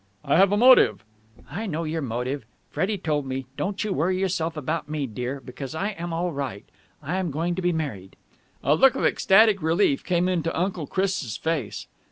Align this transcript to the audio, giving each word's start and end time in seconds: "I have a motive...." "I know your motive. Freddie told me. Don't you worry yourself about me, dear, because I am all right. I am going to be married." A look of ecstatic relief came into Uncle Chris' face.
"I 0.25 0.35
have 0.37 0.51
a 0.51 0.57
motive...." 0.57 1.03
"I 1.47 1.67
know 1.67 1.83
your 1.83 2.01
motive. 2.01 2.43
Freddie 2.71 2.97
told 2.97 3.23
me. 3.27 3.45
Don't 3.55 3.83
you 3.83 3.93
worry 3.93 4.17
yourself 4.19 4.57
about 4.57 4.89
me, 4.89 5.05
dear, 5.05 5.39
because 5.39 5.75
I 5.75 5.89
am 5.89 6.11
all 6.11 6.31
right. 6.33 6.65
I 7.03 7.17
am 7.17 7.29
going 7.29 7.53
to 7.53 7.61
be 7.61 7.71
married." 7.71 8.15
A 8.63 8.73
look 8.73 8.95
of 8.95 9.05
ecstatic 9.05 9.61
relief 9.61 10.03
came 10.03 10.27
into 10.27 10.59
Uncle 10.59 10.87
Chris' 10.87 11.37
face. 11.37 11.85